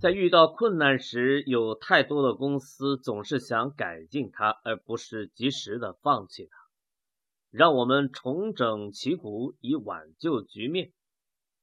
[0.00, 6.56] 在遇到困难时，有太多的公司总是想改进它，而不是及时的放弃它。
[7.50, 10.92] 让我们重整旗鼓，以挽救局面，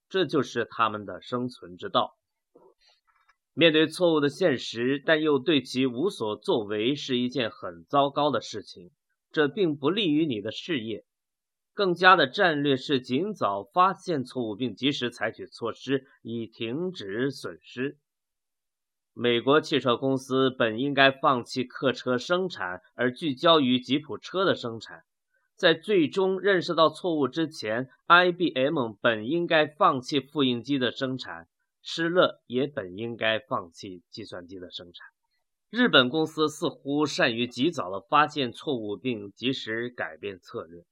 [0.09, 2.17] 这就是他们的生存之道。
[3.53, 8.91] 面对错误的现实，但又对其无所作为，是一件很糟糕的事情。
[9.31, 11.05] 这并不利于你的事业。
[11.73, 17.97] 更加的战略是尽早发现错误，并及时采取措施，以停止损失。
[19.17, 25.03] 美国汽车公司本应该放弃客车生产，而聚焦于吉普车的生产。
[25.55, 31.47] 在最终认识到错误之前，IBM 本应该放弃复印机的生产，
[31.81, 35.07] 施乐也本应该放弃计算机的生产。
[35.69, 40.83] 日本公司似乎善于及早的发现错误并及时改变策略，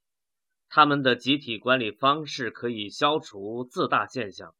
[0.70, 4.54] 他们的集体管理方式可以消除自大现象。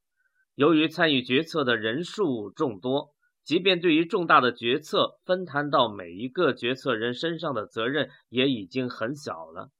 [0.54, 3.13] 由于参与决策的人数众多，
[3.44, 9.70] 即便对于重大的决策分摊到每一个决策人身上的责任也已经很小了。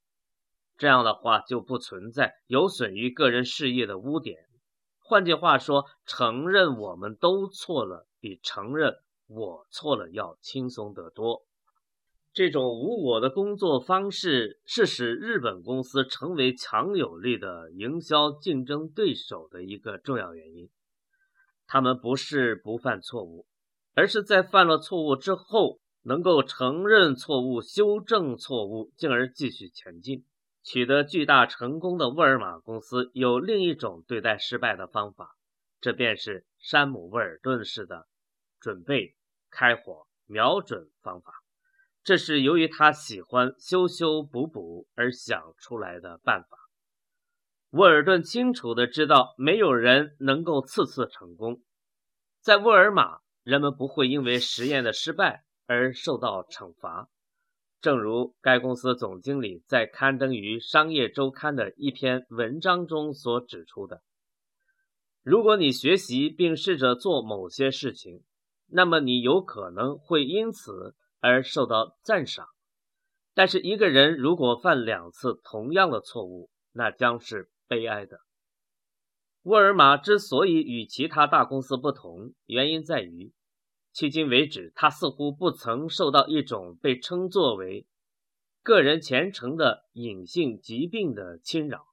[0.77, 4.45] 这样的话就不存在有损于个人事业的污点。
[4.99, 11.45] 换句话说，承认我们都错了，比承认我错了要轻松得多。
[12.33, 20.69] 这种无我的工作方式是使日本公司成为强有力的营销竞争对手的一个重要原因。
[21.67, 23.47] 他们不是不犯错误，
[23.95, 30.25] 而是在犯了错误之后，能够承认错误、修正错误，进而继续前进。
[30.63, 35.37] 取得巨大成功的沃尔玛公司有另一种对待失败的方法，
[35.81, 38.07] 这便是山姆·沃尔顿式的
[38.61, 39.15] 准备、
[39.51, 41.35] 开火、瞄准方法。
[42.03, 46.57] 这是由于他喜欢修修补补而想出来的办法。
[47.71, 51.63] 沃尔顿清楚地知道，没有人能够次次成功。
[52.41, 57.09] 在沃尔玛，人们不会因为实验的失败而受到惩罚。
[57.81, 64.01] 正如该公司总经理在刊登于《商业周刊》的一篇文章中所指出的
[65.23, 68.25] ：“如果你学习并试着做某些事情，
[68.67, 72.47] 那么你有可能会因此而受到赞赏。
[73.35, 78.21] 但是，一个人如果犯两次同样的错误，那将是悲哀的。”
[79.45, 83.33] 沃尔玛之所以与其他大公司不同，原因在于。
[83.95, 87.87] 迄今为止，他似乎不曾受到一种被称作为
[88.65, 91.85] “个人前程”的隐性疾病的侵扰。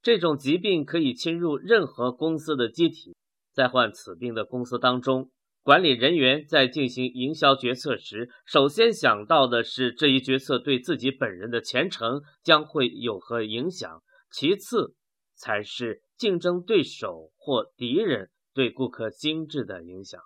[0.00, 3.14] 这种疾病可以侵入任何公司的机体。
[3.52, 5.30] 在患此病的公司当中，
[5.62, 14.02] 管理人员在进行营销决策时，首先想到的是这一决策对自己本人的前程将会有何影响，
[14.32, 14.96] 其次
[15.36, 20.20] 才是竞争对手或敌人对顾客心智的影响。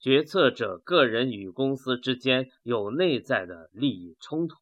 [0.00, 4.56] 决策者个人与公司之间有内在的利益冲突，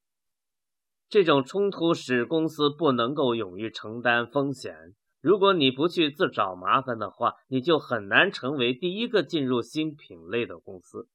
[1.09, 4.95] 这种冲突使公司不能够勇于承担风险。
[5.21, 11.09] 如果你不去自找麻烦的话，你就很难成为第一个进入新品类的公司。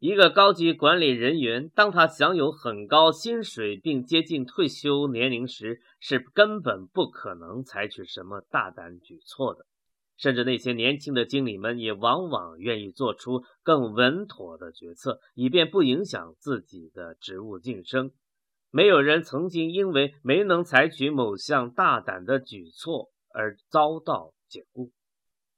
[0.00, 9.66] 一个高级管理人员，当他享有很高薪水并接近退休年龄时，是根本不可能采取什么大胆举措的。
[10.16, 18.12] 甚至那些年轻的经理们也往往愿意做出更稳妥的决策，以便不影响自己的职务晋升。
[18.70, 24.92] 没有人曾经因为没能采取某项大胆的举措而遭到解雇。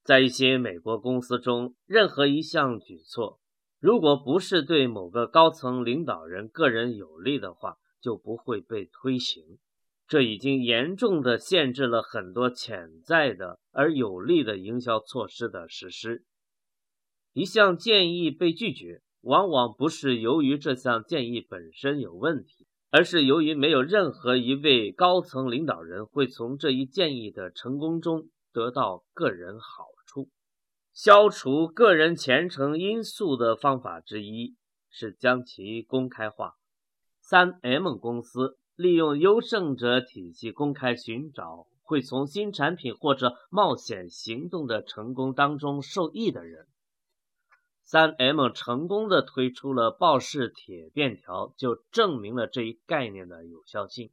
[0.02, 3.39] 在一些美国公司中，任何一项举措，
[3.80, 9.58] 如果不是对某个高层领导人个人有利的话，就不会被推行。
[10.06, 16.24] 这已经严重的限制了很多潜在的而有利的营销措施的实施。
[17.32, 30.28] 一项建议被拒绝，往往不是由于这项建议本身有问题，而是由于没有任何一位高层领导人会从这一建议的成功中得到个人好处。
[30.92, 34.56] 消除个人前程因素的方法之一
[34.88, 36.56] 是将其公开化。
[37.20, 38.56] 三 M 公司。
[38.76, 46.66] 利用优胜者体系公开寻找会从新产品或者冒险行动的成功当中受益的人。
[47.82, 54.10] 三 M 成功的推出了报式铁便条，就证明了这一概念的有效性。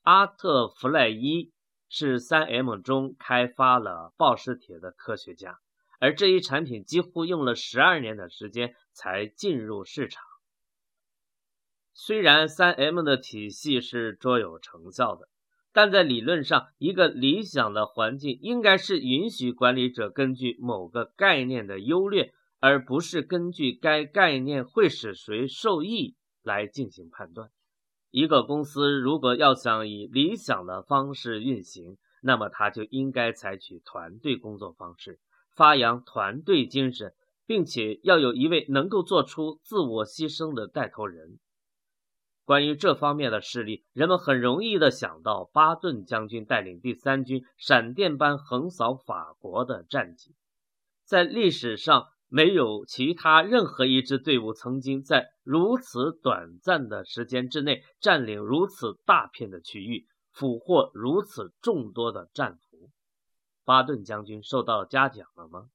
[0.00, 1.52] 阿特弗赖伊
[1.94, 5.58] 是三 M 中开发了报式铁的科学家，
[6.00, 10.24] 而这一产品几乎用了十二年的时间才进入市场。
[11.92, 15.28] 虽然三 M 的体系是卓有成效的，
[15.70, 27.50] 但在理论上，一个理想的环境应该是允许管理者根据某个概念的优劣，而不是根据该概念会使谁受益来进行判断。
[28.12, 35.18] 一个公司如果要想以理想的方式运行，那么它就应该采取团队工作方式，
[35.56, 37.14] 发扬团队精神，
[37.46, 41.38] 并且要有一位能够做出自我牺牲的带头人。
[42.44, 50.34] 关于这方面的事例，人们很容易的想到巴顿将军带领第三军闪电般横扫法国的战绩，
[51.06, 52.08] 在历史上。
[52.34, 62.88] 没有其他任何一支队伍曾经在如此短暂的时间之内占领如此大片的区域，俘获如此众多的战俘。
[63.64, 65.68] 巴顿将军受到嘉奖了吗？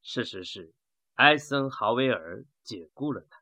[0.00, 0.72] 事实是，
[1.14, 3.39] 艾森豪威尔解雇了他。